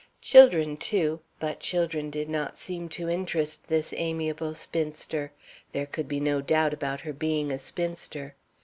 [0.23, 5.31] Children, too but children did not seem to interest this amiable spinster.
[5.73, 8.33] (There could be no doubt about her being a spinster.)